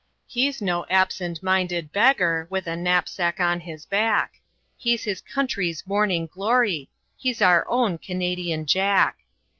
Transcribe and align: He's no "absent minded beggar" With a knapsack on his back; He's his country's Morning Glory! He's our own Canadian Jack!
He's 0.25 0.63
no 0.63 0.83
"absent 0.89 1.43
minded 1.43 1.91
beggar" 1.91 2.47
With 2.49 2.65
a 2.65 2.75
knapsack 2.75 3.39
on 3.39 3.59
his 3.59 3.85
back; 3.85 4.41
He's 4.75 5.03
his 5.03 5.21
country's 5.21 5.85
Morning 5.85 6.25
Glory! 6.25 6.89
He's 7.15 7.39
our 7.39 7.69
own 7.69 7.99
Canadian 7.99 8.65
Jack! 8.65 9.19